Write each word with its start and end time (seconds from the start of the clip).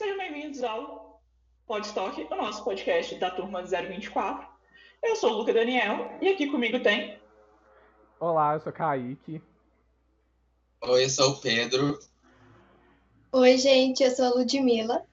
Sejam 0.00 0.16
bem-vindos 0.16 0.62
ao 0.62 1.20
Podstock, 1.66 2.26
o 2.30 2.34
nosso 2.34 2.64
podcast 2.64 3.14
da 3.16 3.30
turma 3.30 3.62
024. 3.62 4.48
Eu 5.02 5.14
sou 5.14 5.30
o 5.30 5.36
Luca 5.36 5.52
Daniel 5.52 6.16
e 6.22 6.28
aqui 6.30 6.46
comigo 6.46 6.80
tem. 6.80 7.20
Olá, 8.18 8.54
eu 8.54 8.60
sou 8.60 8.72
Kaique. 8.72 9.42
Oi, 10.80 11.04
eu 11.04 11.10
sou 11.10 11.32
o 11.32 11.36
Pedro. 11.36 11.98
Oi, 13.30 13.58
gente, 13.58 14.02
eu 14.02 14.10
sou 14.10 14.24
a 14.24 14.28
Ludmilla. 14.30 15.04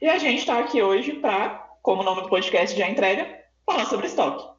E 0.00 0.08
a 0.08 0.18
gente 0.18 0.40
está 0.40 0.58
aqui 0.58 0.82
hoje 0.82 1.12
para, 1.20 1.60
como 1.80 2.02
o 2.02 2.04
nome 2.04 2.22
do 2.22 2.28
podcast 2.28 2.76
já 2.76 2.90
entrega, 2.90 3.44
falar 3.64 3.86
sobre 3.86 4.08
estoque. 4.08 4.52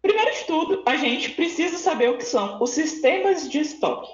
Primeiro 0.00 0.30
de 0.30 0.44
tudo, 0.44 0.84
a 0.86 0.94
gente 0.94 1.32
precisa 1.32 1.76
saber 1.76 2.10
o 2.10 2.18
que 2.18 2.24
são 2.24 2.62
os 2.62 2.70
sistemas 2.70 3.50
de 3.50 3.58
estoque. 3.58 4.12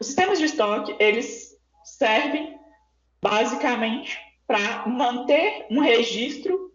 Os 0.00 0.08
sistemas 0.08 0.40
de 0.40 0.46
estoque, 0.46 0.96
eles 0.98 1.56
servem 1.84 2.58
basicamente 3.22 4.18
para 4.46 4.86
manter 4.86 5.66
um 5.70 5.80
registro 5.80 6.72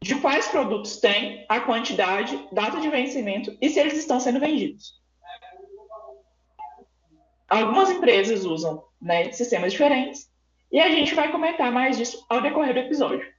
de 0.00 0.16
quais 0.16 0.48
produtos 0.48 0.98
tem, 0.98 1.46
a 1.48 1.60
quantidade, 1.60 2.48
data 2.52 2.80
de 2.80 2.88
vencimento 2.88 3.56
e 3.60 3.68
se 3.68 3.78
eles 3.78 3.94
estão 3.94 4.18
sendo 4.18 4.40
vendidos. 4.40 5.00
Algumas 7.48 7.90
empresas 7.90 8.44
usam 8.44 8.82
né, 9.00 9.30
sistemas 9.30 9.72
diferentes 9.72 10.30
e 10.70 10.80
a 10.80 10.88
gente 10.88 11.14
vai 11.14 11.30
comentar 11.30 11.70
mais 11.70 11.98
disso 11.98 12.24
ao 12.28 12.40
decorrer 12.40 12.72
do 12.72 12.80
episódio. 12.80 13.30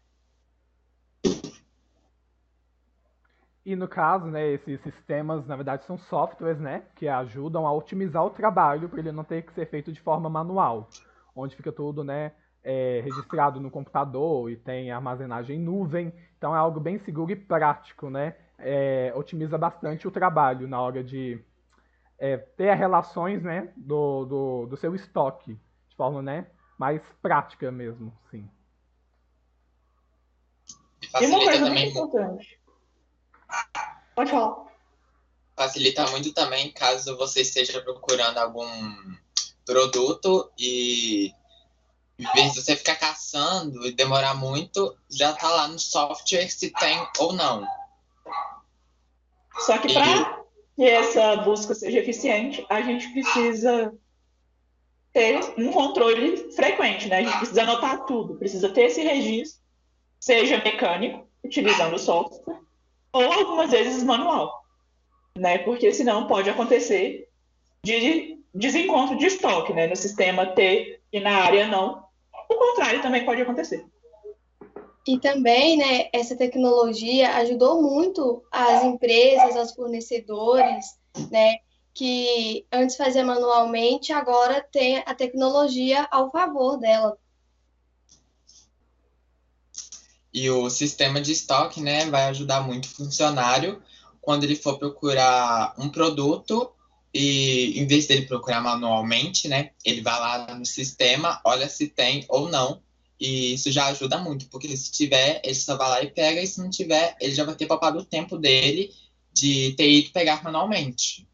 E 3.66 3.76
no 3.76 3.88
caso, 3.88 4.26
né, 4.26 4.52
esses 4.52 4.80
sistemas, 4.82 5.48
na 5.48 5.56
verdade, 5.56 5.86
são 5.86 5.98
softwares, 5.98 6.60
né, 6.60 6.84
que 6.96 7.08
ajudam 7.08 7.66
a 7.66 7.74
otimizar 7.74 8.24
o 8.24 8.30
trabalho 8.30 8.90
para 8.90 9.00
ele 9.00 9.12
não 9.12 9.24
ter 9.24 9.42
que 9.42 9.54
ser 9.54 9.70
feito 9.70 9.92
de 9.92 10.02
forma 10.02 10.30
manual, 10.30 10.90
onde 11.36 11.56
fica 11.56 11.72
tudo, 11.72 12.04
né, 12.04 12.32
é, 12.64 13.02
registrado 13.04 13.60
no 13.60 13.70
computador 13.70 14.50
e 14.50 14.56
tem 14.56 14.92
armazenagem 14.92 15.58
em 15.58 15.64
nuvem. 15.64 16.14
Então 16.38 16.56
é 16.56 16.58
algo 16.58 16.80
bem 16.80 16.98
seguro 17.00 17.32
e 17.32 17.36
prático, 17.36 18.10
né? 18.10 18.36
É, 18.58 19.12
otimiza 19.16 19.58
bastante 19.58 20.08
o 20.08 20.12
trabalho 20.12 20.68
na 20.68 20.80
hora 20.80 21.04
de 21.04 21.44
é, 22.18 22.38
ter 22.38 22.70
as 22.70 22.80
relações, 22.80 23.44
né, 23.44 23.74
do, 23.76 24.26
do, 24.26 24.66
do 24.68 24.78
seu 24.78 24.96
estoque 24.96 25.60
de 25.90 25.96
forma, 25.96 26.22
né, 26.22 26.48
mais 26.78 27.02
prática 27.22 27.72
mesmo, 27.72 28.14
sim. 28.32 28.50
E 31.20 31.26
uma 31.26 31.40
coisa 31.40 31.66
muito 31.66 31.90
importante 31.90 32.64
Pode 34.16 34.32
falar. 34.32 34.66
Facilita 35.56 36.08
muito 36.08 36.34
também 36.34 36.72
caso 36.72 37.18
você 37.18 37.42
esteja 37.42 37.82
procurando 37.82 38.38
algum 38.38 38.68
produto 39.66 40.52
e 40.58 41.34
em 42.20 42.34
vez 42.34 42.54
de 42.54 42.62
você 42.62 42.76
ficar 42.76 42.96
caçando 42.96 43.86
e 43.86 43.92
demorar 43.92 44.36
muito, 44.36 44.96
já 45.10 45.34
tá 45.34 45.50
lá 45.50 45.68
no 45.68 45.80
software 45.80 46.50
se 46.50 46.70
tem 46.70 47.06
ou 47.20 47.34
não. 47.34 47.66
Só 49.60 49.78
que 49.78 49.92
para 49.94 50.44
que 50.76 50.84
essa 50.84 51.38
busca 51.38 51.76
seja 51.76 52.00
eficiente, 52.00 52.66
a 52.70 52.82
gente 52.82 53.08
precisa 53.10 53.94
ter 55.12 55.40
um 55.58 55.72
controle 55.72 56.52
frequente, 56.54 57.08
né? 57.08 57.20
A 57.20 57.24
gente 57.24 57.38
precisa 57.38 57.64
anotar 57.64 58.06
tudo, 58.06 58.36
precisa 58.36 58.70
ter 58.70 58.86
esse 58.86 59.02
registro, 59.02 59.62
seja 60.20 60.58
mecânico, 60.64 61.28
utilizando 61.44 61.96
o 61.96 62.00
software, 62.00 62.60
ou 63.12 63.32
algumas 63.32 63.70
vezes 63.70 64.04
manual, 64.04 64.66
né? 65.38 65.60
Porque 65.60 65.94
senão 65.94 66.26
pode 66.26 66.50
acontecer 66.50 67.30
de 67.84 68.40
desencontro 68.54 69.18
de 69.18 69.26
estoque, 69.26 69.74
né? 69.74 69.88
No 69.88 69.96
sistema 69.96 70.46
T 70.46 71.02
e 71.12 71.20
na 71.20 71.32
área 71.32 71.68
não. 71.68 72.04
O 72.50 72.56
contrário 72.56 73.02
também 73.02 73.26
pode 73.26 73.42
acontecer. 73.42 73.86
E 75.06 75.20
também, 75.20 75.78
né, 75.78 76.10
essa 76.14 76.36
tecnologia 76.36 77.36
ajudou 77.38 77.82
muito 77.82 78.42
as 78.50 78.84
empresas, 78.84 79.58
aos 79.58 79.74
fornecedores, 79.74 80.86
né, 81.30 81.58
que 81.94 82.66
antes 82.72 82.96
fazia 82.96 83.24
manualmente, 83.24 84.14
agora 84.14 84.66
tem 84.72 85.00
a 85.06 85.14
tecnologia 85.14 86.08
ao 86.10 86.32
favor 86.32 86.78
dela. 86.78 87.18
E 90.34 90.50
o 90.50 90.70
sistema 90.70 91.22
de 91.22 91.34
estoque, 91.34 91.82
né, 91.82 92.06
vai 92.06 92.26
ajudar 92.28 92.62
muito 92.62 92.86
o 92.86 92.96
funcionário 92.96 93.84
quando 94.22 94.46
ele 94.46 94.56
for 94.56 94.80
procurar 94.80 95.76
um 95.78 95.90
produto 95.90 96.72
e 97.14 97.80
em 97.80 97.86
vez 97.86 98.08
dele 98.08 98.26
procurar 98.26 98.62
manualmente, 98.62 99.48
né, 99.48 99.72
ele 99.86 100.02
vai 100.02 100.20
lá 100.20 100.56
no 100.56 100.66
sistema, 100.66 101.40
olha 101.44 101.70
se 101.70 101.88
tem 101.88 102.26
ou 102.28 102.50
não. 102.50 102.82
E 103.20 103.54
isso 103.54 103.72
já 103.72 103.86
ajuda 103.88 104.18
muito, 104.18 104.48
porque 104.48 104.76
se 104.76 104.92
tiver, 104.92 105.40
ele 105.44 105.56
só 105.56 105.78
vai 105.78 105.90
lá 105.90 106.04
e 106.04 106.10
pega, 106.10 106.42
e 106.42 106.48
se 106.48 106.60
não 106.60 106.70
tiver, 106.70 107.16
ele 107.22 107.34
já 107.34 107.46
vai 107.46 107.56
ter 107.56 107.68
poupado 107.68 108.00
o 108.00 108.06
tempo 108.06 108.38
dele 108.38 108.92
de 109.32 109.74
ter 109.74 109.90
ido 109.90 110.12
pegar 110.12 110.44
manualmente. 110.44 111.28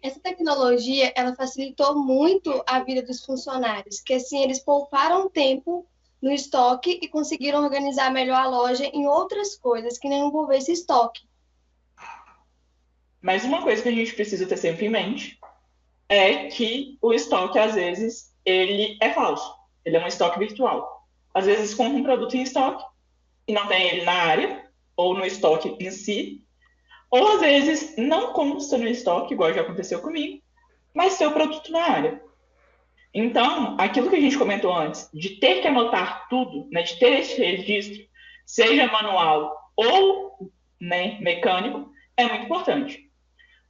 Essa 0.00 0.20
tecnologia, 0.20 1.12
ela 1.16 1.34
facilitou 1.34 1.98
muito 1.98 2.62
a 2.66 2.80
vida 2.84 3.02
dos 3.02 3.24
funcionários, 3.24 4.00
que 4.00 4.14
assim 4.14 4.42
eles 4.42 4.60
pouparam 4.60 5.28
tempo 5.28 5.84
no 6.22 6.30
estoque 6.30 7.00
e 7.02 7.08
conseguiram 7.08 7.64
organizar 7.64 8.12
melhor 8.12 8.40
a 8.40 8.48
loja 8.48 8.84
em 8.84 9.06
outras 9.06 9.56
coisas 9.56 9.98
que 9.98 10.08
não 10.08 10.28
envolvesse 10.28 10.72
estoque. 10.72 11.27
Mas 13.20 13.44
uma 13.44 13.62
coisa 13.62 13.82
que 13.82 13.88
a 13.88 13.92
gente 13.92 14.14
precisa 14.14 14.46
ter 14.46 14.56
sempre 14.56 14.86
em 14.86 14.90
mente 14.90 15.38
é 16.08 16.46
que 16.46 16.96
o 17.02 17.12
estoque, 17.12 17.58
às 17.58 17.74
vezes, 17.74 18.34
ele 18.44 18.96
é 19.00 19.10
falso. 19.10 19.54
Ele 19.84 19.96
é 19.96 20.04
um 20.04 20.06
estoque 20.06 20.38
virtual. 20.38 21.06
Às 21.34 21.46
vezes, 21.46 21.74
compra 21.74 21.98
um 21.98 22.02
produto 22.02 22.34
em 22.34 22.42
estoque 22.42 22.84
e 23.46 23.52
não 23.52 23.66
tem 23.66 23.88
ele 23.88 24.04
na 24.04 24.12
área 24.12 24.64
ou 24.96 25.14
no 25.14 25.24
estoque 25.24 25.76
em 25.80 25.90
si. 25.90 26.42
Ou, 27.10 27.34
às 27.34 27.40
vezes, 27.40 27.96
não 27.96 28.32
consta 28.32 28.78
no 28.78 28.86
estoque, 28.86 29.34
igual 29.34 29.52
já 29.52 29.62
aconteceu 29.62 30.00
comigo, 30.00 30.42
mas 30.94 31.16
tem 31.16 31.26
o 31.26 31.32
produto 31.32 31.70
na 31.72 31.82
área. 31.82 32.22
Então, 33.14 33.76
aquilo 33.78 34.10
que 34.10 34.16
a 34.16 34.20
gente 34.20 34.36
comentou 34.36 34.74
antes, 34.74 35.08
de 35.12 35.30
ter 35.40 35.60
que 35.60 35.68
anotar 35.68 36.28
tudo, 36.28 36.68
né, 36.70 36.82
de 36.82 36.98
ter 36.98 37.20
esse 37.20 37.40
registro, 37.42 38.06
seja 38.44 38.86
manual 38.86 39.72
ou 39.74 40.50
né, 40.80 41.18
mecânico, 41.20 41.90
é 42.16 42.24
muito 42.24 42.44
importante. 42.44 43.07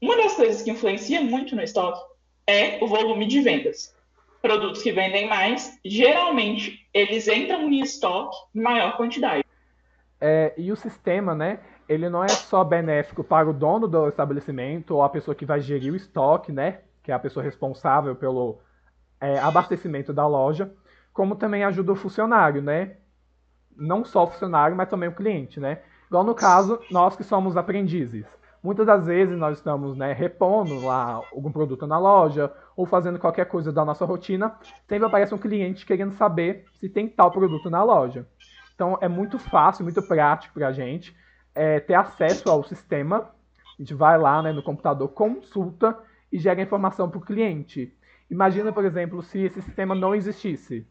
Uma 0.01 0.17
das 0.17 0.35
coisas 0.35 0.63
que 0.63 0.71
influencia 0.71 1.21
muito 1.21 1.57
no 1.57 1.63
estoque 1.63 2.01
é 2.47 2.83
o 2.83 2.87
volume 2.87 3.27
de 3.27 3.41
vendas. 3.41 3.95
Produtos 4.41 4.83
que 4.83 4.93
vendem 4.93 5.29
mais, 5.29 5.77
geralmente, 5.85 6.89
eles 6.95 7.27
entram 7.27 7.69
em 7.69 7.81
estoque 7.81 8.37
em 8.55 8.63
maior 8.63 8.97
quantidade. 8.97 9.45
É, 10.21 10.55
e 10.57 10.71
o 10.71 10.77
sistema, 10.77 11.35
né? 11.35 11.61
Ele 11.89 12.09
não 12.09 12.23
é 12.23 12.29
só 12.29 12.63
benéfico 12.63 13.25
para 13.25 13.49
o 13.49 13.53
dono 13.53 13.89
do 13.89 14.09
estabelecimento 14.09 14.95
ou 14.95 15.03
a 15.03 15.09
pessoa 15.09 15.35
que 15.35 15.45
vai 15.45 15.61
gerir 15.61 15.93
o 15.93 15.97
estoque, 15.97 16.53
né? 16.53 16.81
Que 17.03 17.11
é 17.11 17.15
a 17.15 17.19
pessoa 17.19 17.43
responsável 17.43 18.15
pelo 18.15 18.61
é, 19.21 19.39
abastecimento 19.39 20.13
da 20.13 20.27
loja, 20.27 20.73
como 21.13 21.35
também 21.35 21.65
ajuda 21.65 21.93
o 21.93 21.97
funcionário, 21.97 22.63
né? 22.63 22.97
Não 23.77 24.05
só 24.05 24.25
o 24.25 24.27
funcionário, 24.29 24.77
mas 24.77 24.89
também 24.89 25.09
o 25.09 25.15
cliente, 25.15 25.59
né? 25.59 25.81
Igual 26.07 26.25
no 26.25 26.35
caso, 26.35 26.81
nós 26.91 27.17
que 27.17 27.25
somos 27.25 27.57
aprendizes. 27.57 28.27
Muitas 28.63 28.87
das 28.87 29.05
vezes 29.05 29.39
nós 29.39 29.59
estamos 29.59 29.97
né, 29.97 30.13
repondo 30.13 30.85
lá 30.85 31.23
algum 31.33 31.53
produto 31.53 31.87
na 31.87 31.99
loja 31.99 32.53
ou 32.77 32.87
fazendo 32.87 33.19
qualquer 33.19 33.47
coisa 33.47 33.73
da 33.73 33.85
nossa 33.85 34.05
rotina, 34.05 34.57
sempre 34.89 35.07
aparece 35.07 35.35
um 35.35 35.39
cliente 35.39 35.87
querendo 35.87 36.13
saber 36.15 36.65
se 36.81 36.89
tem 36.89 37.09
tal 37.09 37.31
produto 37.31 37.71
na 37.71 37.83
loja. 37.85 38.27
Então 38.75 38.99
é 39.01 39.09
muito 39.09 39.39
fácil, 39.39 39.85
muito 39.85 40.03
prático 40.03 40.55
para 40.55 40.69
a 40.69 40.73
gente 40.73 41.17
é, 41.55 41.81
ter 41.81 41.95
acesso 41.95 42.51
ao 42.51 42.65
sistema. 42.65 43.31
A 43.79 43.83
gente 43.83 43.95
vai 43.95 44.19
lá 44.19 44.43
né, 44.43 44.53
no 44.53 44.63
computador, 44.63 45.09
consulta 45.09 45.97
e 46.31 46.39
gera 46.39 46.61
informação 46.61 47.09
para 47.09 47.19
o 47.19 47.25
cliente. 47.25 47.95
Imagina, 48.31 48.73
por 48.73 48.85
exemplo, 48.85 49.23
se 49.23 49.41
esse 49.41 49.63
sistema 49.63 49.95
não 49.95 50.15
existisse. 50.15 50.87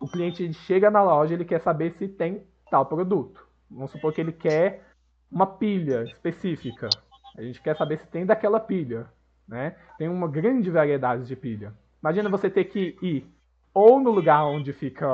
O 0.00 0.08
cliente 0.08 0.52
chega 0.52 0.90
na 0.90 1.02
loja, 1.02 1.34
ele 1.34 1.44
quer 1.44 1.60
saber 1.60 1.92
se 1.98 2.08
tem 2.08 2.42
tal 2.70 2.86
produto. 2.86 3.46
Vamos 3.70 3.90
supor 3.90 4.12
que 4.12 4.20
ele 4.20 4.32
quer 4.32 4.84
uma 5.30 5.46
pilha 5.46 6.04
específica. 6.04 6.88
A 7.38 7.42
gente 7.42 7.62
quer 7.62 7.76
saber 7.76 7.98
se 7.98 8.06
tem 8.08 8.26
daquela 8.26 8.58
pilha. 8.58 9.06
Né? 9.46 9.76
Tem 9.96 10.08
uma 10.08 10.26
grande 10.26 10.70
variedade 10.70 11.24
de 11.24 11.36
pilha. 11.36 11.72
Imagina 12.02 12.28
você 12.28 12.50
ter 12.50 12.64
que 12.64 12.98
ir 13.00 13.26
ou 13.72 14.00
no 14.00 14.10
lugar 14.10 14.44
onde 14.44 14.72
fica 14.72 15.06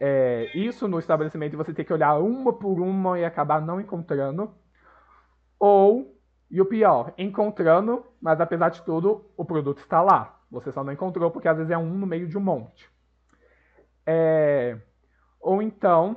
é, 0.00 0.50
isso 0.54 0.88
no 0.88 0.98
estabelecimento 0.98 1.52
e 1.52 1.56
você 1.56 1.74
ter 1.74 1.84
que 1.84 1.92
olhar 1.92 2.18
uma 2.18 2.50
por 2.50 2.80
uma 2.80 3.18
e 3.18 3.24
acabar 3.24 3.60
não 3.60 3.78
encontrando. 3.78 4.50
Ou, 5.60 6.18
e 6.50 6.60
o 6.62 6.66
pior, 6.66 7.12
encontrando, 7.18 8.04
mas 8.20 8.40
apesar 8.40 8.70
de 8.70 8.82
tudo, 8.82 9.30
o 9.36 9.44
produto 9.44 9.78
está 9.78 10.00
lá. 10.00 10.40
Você 10.50 10.72
só 10.72 10.82
não 10.82 10.92
encontrou 10.92 11.30
porque 11.30 11.48
às 11.48 11.58
vezes 11.58 11.70
é 11.70 11.76
um 11.76 11.90
no 11.90 12.06
meio 12.06 12.26
de 12.26 12.38
um 12.38 12.40
monte. 12.40 12.90
É... 14.06 14.78
Ou 15.40 15.60
então, 15.60 16.16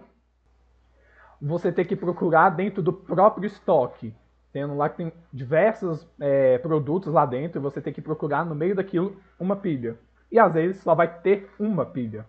você 1.41 1.69
ter 1.69 1.83
que 1.83 1.97
procurar 1.97 2.49
dentro 2.51 2.81
do 2.81 2.93
próprio 2.93 3.45
estoque. 3.45 4.15
Tendo 4.57 4.75
lá 4.75 4.89
que 4.89 4.97
tem 4.97 5.13
diversos 5.31 6.07
é, 6.19 6.57
produtos 6.57 7.13
lá 7.13 7.27
dentro, 7.27 7.61
você 7.61 7.79
tem 7.79 7.93
que 7.93 8.01
procurar 8.01 8.43
no 8.43 8.55
meio 8.55 8.73
daquilo 8.73 9.15
uma 9.39 9.55
pilha. 9.55 9.95
e 10.31 10.39
às 10.39 10.51
vezes 10.51 10.81
só 10.81 10.95
vai 10.95 11.07
ter 11.19 11.47
uma 11.59 11.85
pilha. 11.85 12.25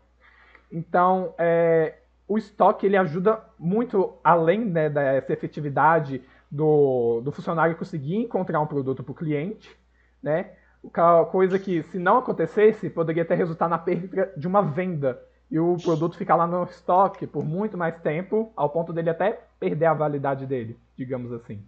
Então, 0.70 1.32
é, 1.38 1.94
o 2.28 2.36
estoque 2.36 2.84
ele 2.84 2.98
ajuda 2.98 3.42
muito, 3.58 4.12
além 4.22 4.62
né, 4.62 4.90
dessa 4.90 5.32
efetividade 5.32 6.22
do, 6.50 7.22
do 7.22 7.32
funcionário 7.32 7.74
conseguir 7.76 8.16
encontrar 8.16 8.60
um 8.60 8.66
produto 8.66 9.02
para 9.02 9.12
o 9.12 9.14
cliente, 9.14 9.74
né? 10.22 10.50
Coisa 11.32 11.58
que, 11.58 11.82
se 11.84 11.98
não 11.98 12.18
acontecesse, 12.18 12.90
poderia 12.90 13.22
até 13.22 13.34
resultar 13.34 13.70
na 13.70 13.78
perda 13.78 14.34
de 14.36 14.46
uma 14.46 14.60
venda 14.60 15.18
e 15.50 15.58
o 15.58 15.78
produto 15.78 16.18
ficar 16.18 16.36
lá 16.36 16.46
no 16.46 16.64
estoque 16.64 17.26
por 17.26 17.42
muito 17.42 17.78
mais 17.78 17.98
tempo, 18.02 18.52
ao 18.54 18.68
ponto 18.68 18.92
dele 18.92 19.08
até 19.08 19.40
perder 19.58 19.86
a 19.86 19.94
validade 19.94 20.44
dele, 20.44 20.78
digamos 20.94 21.32
assim. 21.32 21.64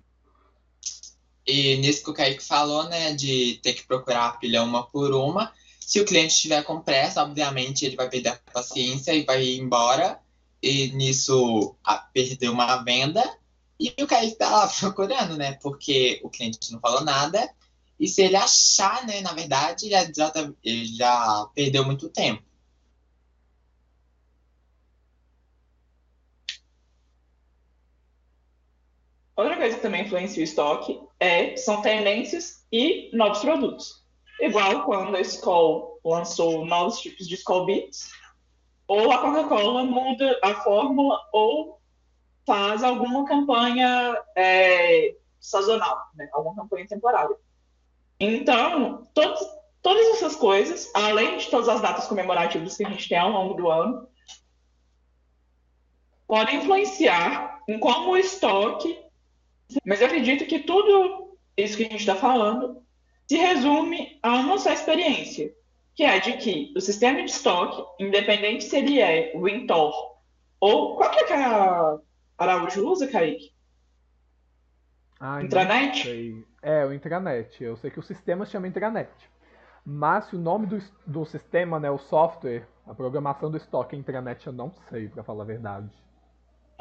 E 1.51 1.77
nisso 1.79 2.05
que 2.05 2.11
o 2.11 2.15
Kaique 2.15 2.45
falou, 2.45 2.89
né, 2.89 3.13
de 3.13 3.59
ter 3.61 3.73
que 3.73 3.83
procurar 3.83 4.27
a 4.27 4.33
pilha 4.37 4.63
uma 4.63 4.87
por 4.87 5.13
uma, 5.13 5.53
se 5.81 6.01
o 6.01 6.05
cliente 6.05 6.33
estiver 6.33 6.63
com 6.63 6.81
pressa, 6.81 7.25
obviamente 7.25 7.85
ele 7.85 7.97
vai 7.97 8.09
perder 8.09 8.29
a 8.29 8.53
paciência 8.53 9.13
e 9.13 9.25
vai 9.25 9.45
embora, 9.57 10.21
e 10.63 10.93
nisso 10.93 11.75
perder 12.13 12.51
uma 12.51 12.77
venda, 12.85 13.25
e 13.81 13.93
o 14.01 14.07
Kaique 14.07 14.37
tá 14.37 14.49
lá 14.49 14.69
procurando, 14.79 15.37
né, 15.37 15.59
porque 15.61 16.21
o 16.23 16.31
cliente 16.31 16.73
não 16.73 16.79
falou 16.79 17.03
nada, 17.03 17.53
e 17.99 18.07
se 18.07 18.23
ele 18.23 18.37
achar, 18.37 19.05
né, 19.05 19.21
na 19.21 19.33
verdade, 19.33 19.91
já, 19.91 20.05
já, 20.05 20.31
tá, 20.31 20.49
ele 20.63 20.87
já 20.87 21.49
perdeu 21.53 21.85
muito 21.85 22.09
tempo. 22.09 22.45
Outra 29.35 29.57
coisa 29.57 29.75
que 29.75 29.83
também 29.83 30.05
influencia 30.05 30.41
o 30.41 30.45
estoque 30.45 31.10
é, 31.21 31.55
são 31.57 31.83
tendências 31.83 32.67
e 32.73 33.11
novos 33.13 33.41
produtos. 33.41 34.03
Igual 34.41 34.85
quando 34.85 35.15
a 35.15 35.21
Skol 35.21 36.01
lançou 36.03 36.65
novos 36.65 36.99
tipos 36.99 37.29
de 37.29 37.35
Skol 37.35 37.67
Beats, 37.67 38.11
ou 38.89 39.13
a 39.13 39.19
Coca-Cola 39.19 39.85
muda 39.85 40.41
a 40.43 40.55
fórmula 40.55 41.21
ou 41.33 41.79
faz 42.47 42.83
alguma 42.83 43.25
campanha 43.27 44.19
é, 44.35 45.15
sazonal, 45.39 45.97
né? 46.15 46.29
alguma 46.33 46.57
campanha 46.57 46.89
temporária. 46.89 47.37
Então, 48.19 49.07
todos, 49.15 49.41
todas 49.83 50.07
essas 50.17 50.35
coisas, 50.35 50.91
além 50.95 51.37
de 51.37 51.49
todas 51.49 51.69
as 51.69 51.81
datas 51.81 52.07
comemorativas 52.07 52.77
que 52.77 52.85
a 52.85 52.89
gente 52.89 53.09
tem 53.09 53.19
ao 53.19 53.31
longo 53.31 53.55
do 53.55 53.71
ano, 53.71 54.09
podem 56.27 56.57
influenciar 56.57 57.61
em 57.69 57.79
como 57.79 58.11
o 58.13 58.17
estoque 58.17 58.99
mas 59.85 60.01
eu 60.01 60.07
acredito 60.07 60.47
que 60.47 60.61
tudo 60.61 61.37
isso 61.57 61.77
que 61.77 61.85
a 61.85 61.89
gente 61.89 62.01
está 62.01 62.17
falando 62.17 62.83
se 63.29 63.37
resume 63.37 64.19
a 64.23 64.37
uma 64.37 64.59
só 64.59 64.73
experiência, 64.73 65.53
que 65.95 66.03
é 66.03 66.19
de 66.19 66.33
que 66.35 66.73
o 66.77 66.81
sistema 66.81 67.23
de 67.23 67.31
estoque, 67.31 67.83
independente 68.03 68.65
se 68.65 68.77
ele 68.77 69.01
é 69.01 69.33
o 69.35 69.49
Intor 69.49 70.11
ou 70.61 70.97
qual 70.97 71.11
que 71.11 71.21
é 71.21 71.25
que 71.25 71.33
a 71.33 71.99
Araújo 72.37 72.87
usa, 72.87 73.09
Kaique? 73.09 73.53
Ah, 75.19 75.43
intranet? 75.43 76.45
É, 76.63 76.85
o 76.85 76.93
intranet. 76.93 77.63
Eu 77.63 77.77
sei 77.77 77.91
que 77.91 77.99
o 77.99 78.03
sistema 78.03 78.45
se 78.45 78.53
chama 78.53 78.69
intranet. 78.69 79.11
Mas 79.85 80.27
se 80.27 80.37
o 80.37 80.39
nome 80.39 80.67
do, 80.67 80.79
do 81.07 81.25
sistema, 81.25 81.81
né, 81.81 81.91
o 81.91 81.99
software, 81.99 82.67
a 82.87 82.95
programação 82.95 83.51
do 83.51 83.57
estoque 83.57 83.97
é 83.97 83.99
intranet, 83.99 84.47
eu 84.47 84.53
não 84.53 84.71
sei, 84.91 85.09
para 85.09 85.23
falar 85.23 85.45
a 85.45 85.47
verdade. 85.47 85.91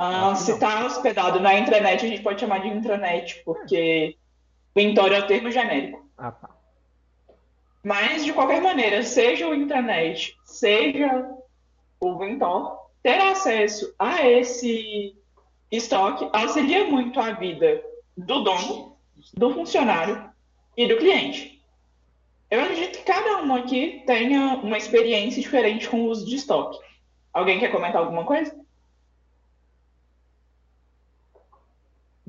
Ah, 0.02 0.34
se 0.34 0.54
está 0.54 0.86
hospedado 0.86 1.42
na 1.42 1.60
intranet, 1.60 2.06
a 2.06 2.08
gente 2.08 2.24
pode 2.24 2.40
chamar 2.40 2.62
de 2.62 2.70
intranet, 2.70 3.42
porque 3.44 4.16
Ventor 4.74 5.12
é 5.12 5.20
o 5.20 5.28
termo 5.28 5.52
genérico. 5.52 6.10
Ah, 6.18 6.32
tá. 6.32 6.50
Mas, 7.84 8.24
de 8.24 8.32
qualquer 8.32 8.62
maneira, 8.62 9.04
seja 9.04 9.46
o 9.46 9.54
intranet, 9.54 10.38
seja 10.46 11.30
o 12.00 12.18
Ventor, 12.18 12.80
ter 13.04 13.20
acesso 13.20 13.94
a 14.00 14.26
esse 14.26 15.18
estoque 15.70 16.30
auxilia 16.32 16.86
muito 16.86 17.20
a 17.20 17.32
vida 17.32 17.84
do 18.16 18.42
dono, 18.42 18.96
do 19.34 19.54
funcionário 19.54 20.32
e 20.78 20.88
do 20.88 20.96
cliente. 20.96 21.62
Eu 22.50 22.62
acredito 22.62 23.00
que 23.00 23.04
cada 23.04 23.44
um 23.44 23.54
aqui 23.54 24.02
tenha 24.08 24.62
uma 24.64 24.78
experiência 24.78 25.42
diferente 25.42 25.90
com 25.90 26.04
o 26.04 26.08
uso 26.08 26.26
de 26.26 26.38
estoque. 26.38 26.80
Alguém 27.34 27.60
quer 27.60 27.70
comentar 27.70 28.02
alguma 28.02 28.24
coisa? 28.24 28.58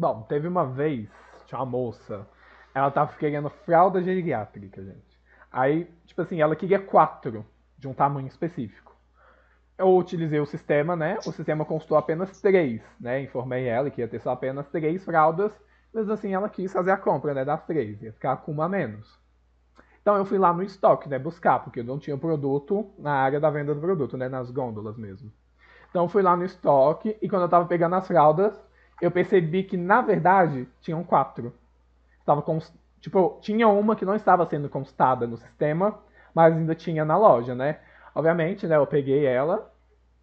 Bom, 0.01 0.23
teve 0.23 0.49
uma 0.49 0.65
vez, 0.65 1.11
tinha 1.45 1.59
uma 1.59 1.67
moça, 1.67 2.27
ela 2.75 2.91
tava 2.91 3.13
querendo 3.19 3.51
fralda 3.51 4.03
geriátrica, 4.03 4.83
gente. 4.83 5.21
Aí, 5.53 5.85
tipo 6.07 6.23
assim, 6.23 6.41
ela 6.41 6.57
queria 6.57 6.79
quatro, 6.79 7.45
de 7.77 7.87
um 7.87 7.93
tamanho 7.93 8.27
específico. 8.27 8.97
Eu 9.77 9.95
utilizei 9.95 10.41
o 10.41 10.47
sistema, 10.47 10.97
né? 10.97 11.19
O 11.27 11.33
sistema 11.33 11.67
constou 11.67 11.99
apenas 11.99 12.41
três, 12.41 12.81
né? 12.99 13.21
Informei 13.21 13.69
ela 13.69 13.91
que 13.91 14.01
ia 14.01 14.09
ter 14.09 14.23
só 14.23 14.31
apenas 14.31 14.67
três 14.71 15.05
fraldas, 15.05 15.53
mas 15.93 16.09
assim 16.09 16.33
ela 16.33 16.49
quis 16.49 16.73
fazer 16.73 16.93
a 16.93 16.97
compra, 16.97 17.35
né? 17.35 17.45
Das 17.45 17.63
três, 17.67 18.01
ia 18.01 18.15
ficar 18.15 18.39
com 18.39 18.53
uma 18.53 18.65
a 18.65 18.69
menos. 18.71 19.21
Então 20.01 20.17
eu 20.17 20.25
fui 20.25 20.39
lá 20.39 20.51
no 20.51 20.63
estoque, 20.63 21.11
né? 21.11 21.19
Buscar, 21.19 21.59
porque 21.59 21.81
eu 21.81 21.85
não 21.85 21.99
tinha 21.99 22.17
produto 22.17 22.91
na 22.99 23.13
área 23.13 23.39
da 23.39 23.51
venda 23.51 23.75
do 23.75 23.81
produto, 23.83 24.17
né? 24.17 24.31
Nas 24.31 24.51
gôndolas 24.51 24.97
mesmo. 24.97 25.31
Então 25.91 26.05
eu 26.05 26.09
fui 26.09 26.23
lá 26.23 26.35
no 26.35 26.45
estoque 26.47 27.19
e 27.21 27.29
quando 27.29 27.43
eu 27.43 27.51
tava 27.51 27.67
pegando 27.67 27.97
as 27.97 28.07
fraldas, 28.07 28.70
eu 29.01 29.11
percebi 29.11 29.63
que, 29.65 29.77
na 29.77 30.03
verdade, 30.03 30.69
tinham 30.81 31.03
quatro. 31.03 31.53
Estava 32.19 32.43
com, 32.43 32.59
tipo, 33.01 33.39
tinha 33.41 33.67
uma 33.67 33.97
que 33.97 34.05
não 34.05 34.15
estava 34.15 34.45
sendo 34.47 34.69
constada 34.69 35.27
no 35.27 35.39
sistema, 35.39 35.99
mas 36.35 36.55
ainda 36.55 36.75
tinha 36.75 37.05
na 37.05 37.17
loja, 37.17 37.55
né? 37.55 37.79
Obviamente, 38.15 38.67
né, 38.67 38.77
eu 38.77 38.87
peguei 38.87 39.25
ela 39.25 39.73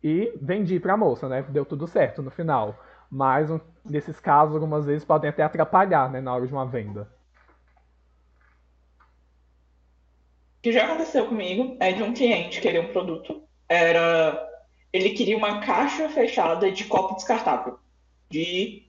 e 0.04 0.32
vendi 0.42 0.80
para 0.80 0.94
a 0.94 0.98
moça, 0.98 1.28
né? 1.28 1.42
Deu 1.50 1.66
tudo 1.66 1.88
certo 1.88 2.22
no 2.22 2.30
final. 2.30 2.78
Mas 3.10 3.50
nesses 3.84 4.20
casos, 4.20 4.56
algumas 4.56 4.86
vezes 4.86 5.06
podem 5.06 5.30
até 5.30 5.44
atrapalhar, 5.44 6.10
né, 6.12 6.22
na 6.22 6.34
hora 6.34 6.46
de 6.46 6.54
uma 6.54 6.66
venda. 6.66 7.10
O 10.60 10.62
que 10.62 10.72
já 10.72 10.86
aconteceu 10.86 11.28
comigo 11.28 11.78
é 11.80 11.94
de 11.94 12.04
um 12.04 12.14
cliente 12.14 12.62
querer 12.62 12.80
um 12.80 12.92
produto. 12.92 13.42
Era 13.70 14.46
ele 14.92 15.12
queria 15.12 15.38
uma 15.38 15.60
caixa 15.62 16.10
fechada 16.10 16.72
de 16.72 16.86
copo 16.86 17.16
descartável 17.16 17.78
de. 18.30 18.88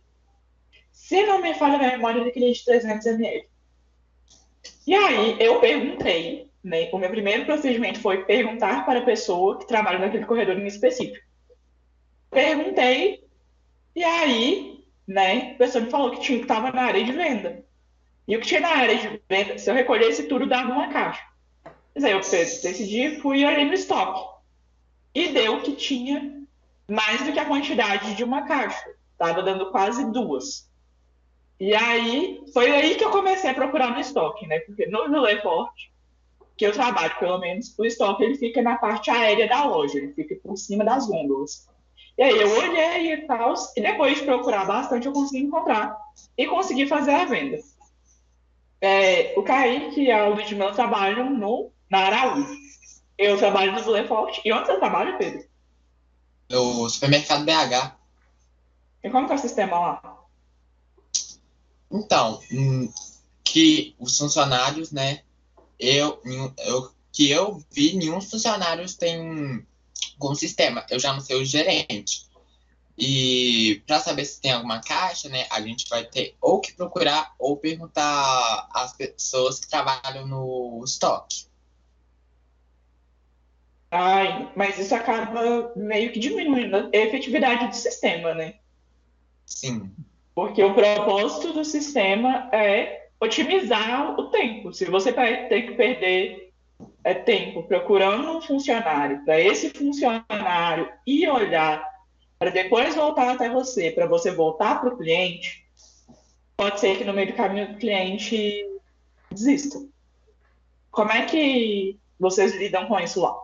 Se 0.92 1.24
não 1.24 1.40
me 1.40 1.54
falha 1.54 1.76
a 1.76 1.92
memória, 1.92 2.20
ele 2.20 2.30
queria 2.30 2.52
de 2.52 2.64
300 2.64 3.06
ml. 3.06 3.48
E 4.86 4.94
aí 4.94 5.36
eu 5.38 5.60
perguntei, 5.60 6.50
né? 6.62 6.88
O 6.92 6.98
meu 6.98 7.10
primeiro 7.10 7.44
procedimento 7.44 8.00
foi 8.00 8.24
perguntar 8.24 8.84
para 8.84 9.00
a 9.00 9.04
pessoa 9.04 9.58
que 9.58 9.66
trabalha 9.66 9.98
naquele 9.98 10.26
corredor 10.26 10.58
em 10.58 10.66
específico. 10.66 11.26
Perguntei, 12.30 13.24
e 13.94 14.04
aí, 14.04 14.84
né, 15.06 15.52
a 15.52 15.54
pessoa 15.58 15.84
me 15.84 15.90
falou 15.90 16.10
que 16.10 16.20
tinha 16.20 16.38
que 16.38 16.44
estava 16.44 16.70
na 16.70 16.82
área 16.82 17.02
de 17.02 17.12
venda. 17.12 17.64
E 18.26 18.36
o 18.36 18.40
que 18.40 18.46
tinha 18.46 18.60
na 18.60 18.68
área 18.68 18.96
de 18.96 19.22
venda, 19.28 19.56
se 19.58 19.70
eu 19.70 19.74
recolhesse 19.74 20.24
tudo, 20.24 20.46
dava 20.46 20.70
uma 20.70 20.88
caixa. 20.88 21.26
Mas 21.94 22.04
aí 22.04 22.12
eu 22.12 22.20
decidi, 22.20 23.18
fui 23.20 23.44
olhei 23.44 23.64
no 23.64 23.72
estoque. 23.72 24.38
E 25.14 25.28
deu 25.28 25.62
que 25.62 25.72
tinha 25.72 26.44
mais 26.86 27.22
do 27.24 27.32
que 27.32 27.38
a 27.38 27.46
quantidade 27.46 28.14
de 28.14 28.22
uma 28.22 28.46
caixa. 28.46 28.94
Tava 29.18 29.42
dando 29.42 29.70
quase 29.70 30.10
duas. 30.12 30.68
E 31.60 31.74
aí, 31.74 32.40
foi 32.54 32.70
aí 32.70 32.94
que 32.94 33.04
eu 33.04 33.10
comecei 33.10 33.50
a 33.50 33.54
procurar 33.54 33.90
no 33.90 34.00
estoque, 34.00 34.46
né? 34.46 34.60
Porque 34.60 34.86
no 34.86 35.10
Relay 35.10 35.40
Forte, 35.40 35.92
que 36.56 36.64
eu 36.64 36.72
trabalho, 36.72 37.18
pelo 37.18 37.38
menos, 37.38 37.76
o 37.76 37.84
estoque 37.84 38.22
ele 38.22 38.36
fica 38.36 38.62
na 38.62 38.76
parte 38.78 39.10
aérea 39.10 39.48
da 39.48 39.64
loja, 39.64 39.98
ele 39.98 40.12
fica 40.12 40.36
por 40.36 40.56
cima 40.56 40.84
das 40.84 41.06
gôndolas. 41.06 41.68
E 42.16 42.22
aí 42.22 42.40
eu 42.40 42.50
olhei 42.50 43.12
e 43.12 43.26
tal, 43.26 43.54
e 43.76 43.80
depois 43.80 44.18
de 44.18 44.24
procurar 44.24 44.64
bastante, 44.66 45.06
eu 45.06 45.12
consegui 45.12 45.44
encontrar 45.44 45.96
e 46.36 46.46
consegui 46.46 46.86
fazer 46.86 47.12
a 47.12 47.24
venda. 47.24 47.58
É, 48.80 49.34
o 49.36 49.42
Kaique 49.42 50.02
e 50.02 50.10
a 50.10 50.28
Ludmilla 50.28 50.72
trabalham 50.72 51.30
no, 51.30 51.70
na 51.90 52.06
Araújo. 52.06 52.56
Eu 53.16 53.36
trabalho 53.36 53.72
no 53.72 53.80
Relay 53.80 54.06
Forte. 54.06 54.40
E 54.44 54.52
onde 54.52 54.66
você 54.66 54.78
trabalha, 54.78 55.16
Pedro? 55.16 55.44
No 56.50 56.88
supermercado 56.88 57.44
BH. 57.44 57.97
E 59.02 59.10
como 59.10 59.26
que 59.26 59.32
é 59.32 59.36
o 59.36 59.38
sistema 59.38 59.78
lá? 59.78 60.18
Então, 61.90 62.40
hum, 62.52 62.92
que 63.44 63.94
os 63.98 64.18
funcionários, 64.18 64.92
né? 64.92 65.22
Eu, 65.78 66.20
eu, 66.58 66.92
que 67.12 67.30
eu 67.30 67.62
vi, 67.70 67.96
nenhum 67.96 68.20
funcionário 68.20 68.84
tem 68.96 69.66
com 70.18 70.34
sistema. 70.34 70.84
Eu 70.90 70.98
já 70.98 71.12
não 71.12 71.20
sei 71.20 71.40
o 71.40 71.44
gerente. 71.44 72.28
E 72.98 73.80
para 73.86 74.00
saber 74.00 74.24
se 74.24 74.40
tem 74.40 74.50
alguma 74.50 74.80
caixa, 74.80 75.28
né, 75.28 75.46
a 75.50 75.60
gente 75.60 75.88
vai 75.88 76.04
ter 76.04 76.36
ou 76.40 76.60
que 76.60 76.72
procurar 76.72 77.32
ou 77.38 77.56
perguntar 77.56 78.68
às 78.74 78.92
pessoas 78.92 79.60
que 79.60 79.68
trabalham 79.68 80.26
no 80.26 80.82
estoque. 80.84 81.46
Ai, 83.90 84.52
mas 84.56 84.78
isso 84.78 84.94
acaba 84.94 85.72
meio 85.76 86.12
que 86.12 86.18
diminuindo 86.18 86.76
a 86.76 86.96
efetividade 86.96 87.68
do 87.68 87.76
sistema, 87.76 88.34
né? 88.34 88.58
Sim. 89.48 89.90
Porque 90.34 90.62
o 90.62 90.74
propósito 90.74 91.52
do 91.52 91.64
sistema 91.64 92.48
é 92.52 93.08
otimizar 93.18 94.18
o 94.20 94.30
tempo. 94.30 94.72
Se 94.72 94.84
você 94.84 95.12
tem 95.12 95.66
que 95.66 95.72
perder 95.72 96.52
é 97.02 97.14
tempo 97.14 97.64
procurando 97.64 98.36
um 98.36 98.40
funcionário, 98.40 99.24
para 99.24 99.40
esse 99.40 99.70
funcionário 99.70 100.92
ir 101.06 101.28
olhar, 101.28 101.84
para 102.38 102.50
depois 102.50 102.94
voltar 102.94 103.30
até 103.30 103.48
você, 103.48 103.90
para 103.90 104.06
você 104.06 104.30
voltar 104.30 104.80
para 104.80 104.94
o 104.94 104.96
cliente, 104.96 105.66
pode 106.56 106.78
ser 106.78 106.98
que 106.98 107.04
no 107.04 107.12
meio 107.12 107.28
do 107.28 107.36
caminho 107.36 107.72
o 107.72 107.78
cliente 107.78 108.64
desista. 109.30 109.82
Como 110.90 111.10
é 111.10 111.24
que 111.24 111.98
vocês 112.20 112.54
lidam 112.54 112.86
com 112.86 113.00
isso 113.00 113.22
lá? 113.22 113.34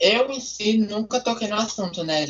Eu 0.00 0.30
em 0.30 0.40
si 0.40 0.78
nunca 0.78 1.20
toquei 1.20 1.48
no 1.48 1.56
assunto, 1.56 2.04
né? 2.04 2.26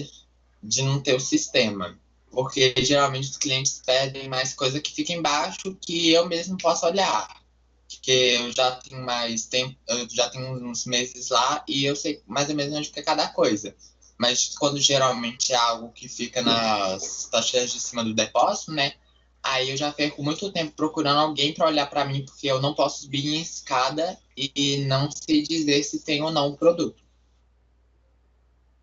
De 0.62 0.82
não 0.82 1.00
ter 1.00 1.14
o 1.14 1.20
sistema. 1.20 1.98
Porque 2.30 2.74
geralmente 2.78 3.30
os 3.30 3.36
clientes 3.36 3.82
pedem 3.84 4.28
mais 4.28 4.52
coisa 4.52 4.80
que 4.80 4.92
fica 4.92 5.12
embaixo 5.12 5.76
que 5.80 6.10
eu 6.10 6.26
mesmo 6.26 6.58
posso 6.58 6.86
olhar. 6.86 7.42
Porque 7.88 8.10
eu 8.10 8.52
já 8.52 8.72
tenho 8.72 9.02
mais 9.02 9.46
tempo, 9.46 9.74
eu 9.88 10.06
já 10.10 10.28
tenho 10.28 10.52
uns 10.68 10.84
meses 10.84 11.30
lá 11.30 11.64
e 11.66 11.84
eu 11.84 11.96
sei 11.96 12.22
mais 12.26 12.48
ou 12.50 12.54
menos 12.54 12.76
onde 12.76 12.88
fica 12.88 13.02
cada 13.02 13.28
coisa. 13.28 13.74
Mas 14.18 14.54
quando 14.58 14.78
geralmente 14.78 15.52
é 15.52 15.56
algo 15.56 15.90
que 15.92 16.08
fica 16.08 16.42
nas 16.42 17.28
taxas 17.30 17.72
de 17.72 17.80
cima 17.80 18.04
do 18.04 18.12
depósito, 18.12 18.72
né? 18.72 18.94
Aí 19.42 19.70
eu 19.70 19.76
já 19.76 19.92
perco 19.92 20.22
muito 20.22 20.52
tempo 20.52 20.72
procurando 20.72 21.20
alguém 21.20 21.54
para 21.54 21.68
olhar 21.68 21.88
para 21.88 22.04
mim, 22.04 22.24
porque 22.24 22.48
eu 22.48 22.60
não 22.60 22.74
posso 22.74 23.02
subir 23.02 23.26
em 23.26 23.40
escada 23.40 24.18
e 24.36 24.84
não 24.86 25.08
sei 25.10 25.42
dizer 25.42 25.82
se 25.84 26.00
tem 26.00 26.20
ou 26.22 26.30
não 26.30 26.48
o 26.48 26.56
produto. 26.56 27.02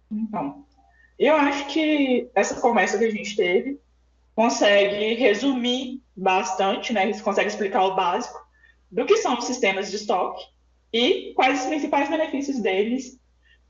Então, 0.10 0.65
eu 1.18 1.36
acho 1.36 1.68
que 1.68 2.30
essa 2.36 2.60
conversa 2.60 2.98
que 2.98 3.06
a 3.06 3.12
gente 3.12 3.36
teve 3.36 3.80
consegue 4.36 5.14
resumir 5.16 6.02
bastante, 6.16 6.92
né? 6.92 7.18
Consegue 7.20 7.48
explicar 7.48 7.84
o 7.84 7.96
básico 7.96 8.40
do 8.92 9.06
que 9.06 9.18
são 9.18 9.38
os 9.38 9.46
sistemas 9.46 9.90
de 9.90 9.96
estoque 9.96 10.44
e 10.92 11.34
quais 11.36 11.62
os 11.62 11.68
principais 11.68 12.10
benefícios 12.10 12.60
deles 12.60 13.20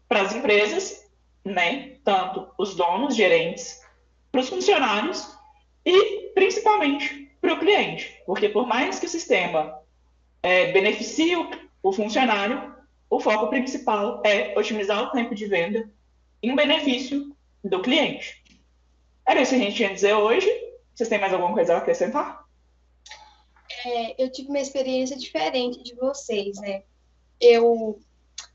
para 0.08 0.22
as 0.22 0.36
empresas, 0.36 1.08
né? 1.44 1.98
Tanto 2.04 2.48
os 2.58 2.76
donos, 2.76 3.16
gerentes, 3.16 3.82
para 4.32 4.42
os 4.42 4.50
funcionários 4.50 5.36
e 5.86 6.32
principalmente 6.34 7.32
para 7.40 7.54
o 7.54 7.60
cliente, 7.60 8.22
porque 8.26 8.50
por 8.50 8.66
mais 8.66 9.00
que 9.00 9.06
o 9.06 9.10
sistema 9.10 9.80
é, 10.42 10.72
beneficie 10.72 11.36
o, 11.82 11.94
funcionário, 11.94 12.74
o 13.10 13.20
foco 13.20 13.50
principal 13.50 14.22
é 14.26 14.58
otimizar 14.58 15.04
o 15.04 15.12
tempo 15.12 15.36
de 15.36 15.46
venda 15.46 15.90
em 16.42 16.56
benefício 16.56 17.35
do 17.70 17.82
cliente. 17.82 18.44
Era 19.26 19.42
isso 19.42 19.52
que 19.52 19.58
a 19.58 19.60
gente 19.60 19.76
tinha 19.76 19.90
a 19.90 19.94
dizer 19.94 20.14
hoje. 20.14 20.48
Vocês 20.94 21.10
têm 21.10 21.20
mais 21.20 21.34
alguma 21.34 21.54
coisa 21.54 21.74
a 21.74 21.78
acrescentar? 21.78 22.46
É, 23.86 24.24
eu 24.24 24.32
tive 24.32 24.50
uma 24.50 24.60
experiência 24.60 25.18
diferente 25.18 25.84
de 25.84 25.96
vocês, 25.96 26.60
né? 26.60 26.84
Eu, 27.40 28.00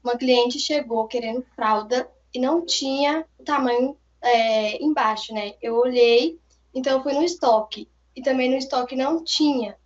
uma 0.03 0.17
cliente 0.17 0.59
chegou 0.59 1.07
querendo 1.07 1.45
fralda 1.55 2.11
e 2.33 2.39
não 2.39 2.65
tinha 2.65 3.27
o 3.39 3.45
tamanho 3.45 3.97
é, 4.23 4.83
embaixo, 4.83 5.35
né? 5.35 5.55
Eu 5.61 5.77
olhei, 5.77 6.39
então 6.75 6.97
eu 6.97 7.03
fui 7.03 7.13
no 7.13 7.25
estoque 7.25 7.89
e 8.15 8.23
também 8.23 8.49
no 8.49 8.57
estoque 8.57 8.95
não 8.97 9.25
tinha. 9.25 9.77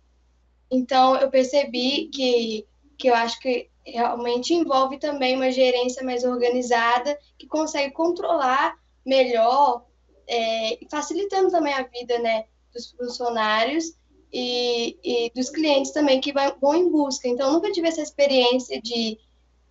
Então 0.69 1.15
eu 1.15 1.29
percebi 1.29 2.07
que, 2.07 2.65
que 2.97 3.07
eu 3.09 3.15
acho 3.15 3.39
que 3.39 3.69
realmente 3.85 4.53
envolve 4.53 4.97
também 4.97 5.35
uma 5.35 5.51
gerência 5.51 6.03
mais 6.03 6.23
organizada 6.23 7.17
que 7.37 7.47
consegue 7.47 7.93
controlar 7.93 8.75
melhor 9.05 9.85
é, 10.27 10.79
facilitando 10.89 11.51
também 11.51 11.73
a 11.73 11.83
vida 11.83 12.17
né, 12.19 12.45
dos 12.73 12.91
funcionários 12.91 13.95
e, 14.31 14.97
e 15.03 15.31
dos 15.33 15.49
clientes 15.49 15.91
também 15.91 16.19
que 16.19 16.33
vão 16.33 16.75
em 16.75 16.89
busca. 16.89 17.27
Então, 17.27 17.53
nunca 17.53 17.71
tive 17.71 17.87
essa 17.87 18.01
experiência 18.01 18.81
de, 18.81 19.17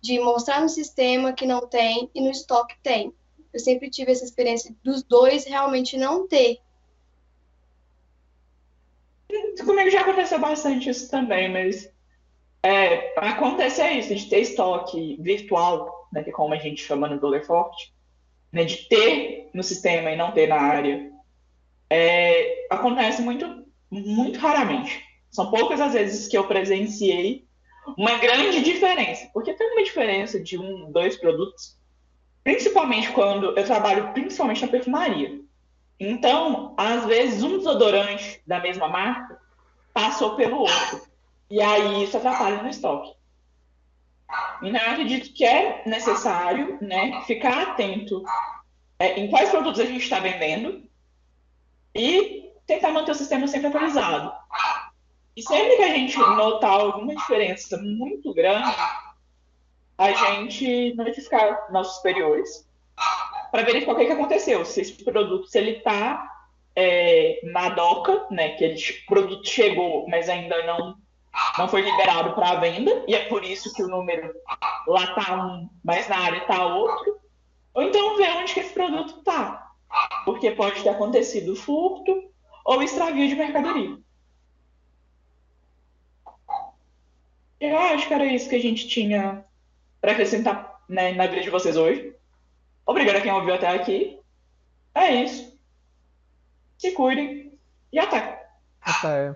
de 0.01 0.19
mostrar 0.19 0.61
no 0.61 0.69
sistema 0.69 1.33
que 1.33 1.45
não 1.45 1.67
tem 1.67 2.09
e 2.15 2.21
no 2.21 2.31
estoque 2.31 2.75
tem. 2.81 3.13
Eu 3.53 3.59
sempre 3.59 3.89
tive 3.89 4.11
essa 4.11 4.25
experiência 4.25 4.75
dos 4.83 5.03
dois 5.03 5.45
realmente 5.45 5.97
não 5.97 6.27
ter. 6.27 6.59
Comigo 9.65 9.89
já 9.89 10.01
aconteceu 10.01 10.39
bastante 10.39 10.89
isso 10.89 11.09
também, 11.09 11.51
mas 11.51 11.89
é, 12.63 13.13
acontecer 13.17 13.91
isso, 13.91 14.13
de 14.13 14.29
ter 14.29 14.39
estoque 14.39 15.17
virtual, 15.21 16.07
né, 16.11 16.23
que 16.23 16.29
é 16.29 16.33
como 16.33 16.53
a 16.53 16.57
gente 16.57 16.83
chama 16.83 17.07
no 17.07 17.19
dólar 17.19 17.43
forte, 17.43 17.94
né, 18.55 18.63
de 18.63 18.87
ter 18.87 19.49
no 19.53 19.61
sistema 19.61 20.09
e 20.09 20.15
não 20.15 20.31
ter 20.31 20.47
na 20.47 20.55
área, 20.55 21.11
é, 21.89 22.67
acontece 22.71 23.21
muito, 23.21 23.65
muito 23.91 24.39
raramente. 24.39 25.03
São 25.29 25.51
poucas 25.51 25.81
as 25.81 25.91
vezes 25.91 26.29
que 26.29 26.37
eu 26.37 26.47
presenciei 26.47 27.45
uma 27.97 28.17
grande 28.17 28.61
diferença, 28.63 29.29
porque 29.33 29.53
tem 29.53 29.73
uma 29.73 29.83
diferença 29.83 30.39
de 30.39 30.57
um, 30.57 30.89
dois 30.89 31.17
produtos, 31.17 31.77
principalmente 32.45 33.11
quando 33.11 33.57
eu 33.57 33.65
trabalho 33.65 34.13
principalmente 34.13 34.61
na 34.61 34.71
perfumaria. 34.71 35.37
Então, 35.99 36.73
às 36.77 37.05
vezes, 37.05 37.43
um 37.43 37.57
desodorante 37.57 38.41
da 38.47 38.61
mesma 38.61 38.87
marca 38.87 39.37
passou 39.93 40.37
pelo 40.37 40.59
outro. 40.59 41.01
E 41.51 41.61
aí 41.61 42.05
isso 42.05 42.15
atrapalha 42.15 42.63
no 42.63 42.69
estoque. 42.69 43.14
Eu 44.61 44.75
acredito 44.75 45.33
que 45.33 45.45
é 45.45 45.83
necessário 45.85 46.77
né, 46.81 47.21
ficar 47.25 47.69
atento 47.69 48.23
é, 48.99 49.19
em 49.19 49.29
quais 49.29 49.49
produtos 49.49 49.79
a 49.79 49.85
gente 49.85 50.03
está 50.03 50.19
vendendo 50.19 50.83
e 51.93 52.51
tentar 52.65 52.91
manter 52.91 53.11
o 53.11 53.15
sistema 53.15 53.47
sempre 53.47 53.67
atualizado. 53.67 54.31
E 55.35 55.41
sempre 55.41 55.75
que 55.75 55.83
a 55.83 55.89
gente 55.89 56.17
notar 56.17 56.71
alguma 56.71 57.13
diferença 57.15 57.77
muito 57.77 58.33
grande, 58.33 58.75
a 59.97 60.11
gente 60.11 60.93
notificar 60.95 61.71
nossos 61.71 61.97
superiores 61.97 62.67
para 63.51 63.63
verificar 63.63 63.93
o 63.93 63.95
que, 63.97 64.05
que 64.05 64.11
aconteceu. 64.11 64.65
Se 64.65 64.81
esse 64.81 65.03
produto, 65.03 65.47
se 65.47 65.57
ele 65.57 65.71
está 65.71 66.29
é, 66.75 67.39
na 67.43 67.69
DOCA, 67.69 68.27
né, 68.31 68.49
que 68.55 68.63
ele, 68.63 68.75
o 68.75 69.05
produto 69.07 69.47
chegou, 69.47 70.07
mas 70.07 70.29
ainda 70.29 70.65
não 70.65 70.97
não 71.57 71.67
foi 71.67 71.81
liberado 71.81 72.33
para 72.33 72.59
venda, 72.59 73.03
e 73.07 73.15
é 73.15 73.25
por 73.27 73.43
isso 73.43 73.73
que 73.73 73.83
o 73.83 73.87
número 73.87 74.33
lá 74.87 75.03
está 75.03 75.45
um, 75.45 75.69
mas 75.83 76.07
na 76.07 76.17
área 76.17 76.37
está 76.39 76.65
outro. 76.65 77.19
Ou 77.73 77.83
então 77.83 78.17
ver 78.17 78.29
onde 78.37 78.53
que 78.53 78.59
esse 78.61 78.73
produto 78.73 79.19
está. 79.19 79.71
Porque 80.23 80.51
pode 80.51 80.81
ter 80.81 80.89
acontecido 80.89 81.55
furto 81.55 82.31
ou 82.63 82.81
extravio 82.81 83.27
de 83.27 83.35
mercadoria. 83.35 83.97
Eu 87.59 87.77
acho 87.77 88.07
que 88.07 88.13
era 88.13 88.25
isso 88.25 88.49
que 88.49 88.55
a 88.55 88.61
gente 88.61 88.87
tinha 88.87 89.45
para 90.01 90.11
acrescentar 90.11 90.81
né, 90.87 91.13
na 91.13 91.27
vida 91.27 91.41
de 91.41 91.49
vocês 91.49 91.75
hoje. 91.75 92.13
Obrigado 92.85 93.17
a 93.17 93.21
quem 93.21 93.31
ouviu 93.31 93.53
até 93.53 93.67
aqui. 93.67 94.19
É 94.93 95.11
isso. 95.23 95.57
Se 96.77 96.91
cuidem 96.91 97.57
e 97.91 97.99
até. 97.99 98.47
Até. 98.81 99.35